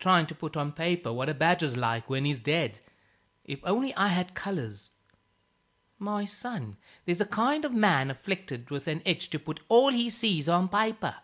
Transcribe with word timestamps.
"Trying 0.00 0.26
to 0.26 0.34
put 0.34 0.56
on 0.56 0.72
paper 0.72 1.12
what 1.12 1.28
a 1.28 1.32
badger's 1.32 1.76
like 1.76 2.10
when 2.10 2.24
he's 2.24 2.40
dead. 2.40 2.80
If 3.44 3.60
only 3.62 3.94
I 3.94 4.08
had 4.08 4.34
colours" 4.34 4.90
"My 6.10 6.24
son, 6.24 6.76
there's 7.04 7.20
a 7.20 7.24
kind 7.24 7.64
of 7.64 7.70
man 7.72 8.10
afflicted 8.10 8.70
with 8.72 8.88
an 8.88 9.00
itch 9.04 9.30
to 9.30 9.38
put 9.38 9.60
all 9.68 9.92
he 9.92 10.10
sees 10.10 10.48
on 10.48 10.68
paper. 10.68 11.14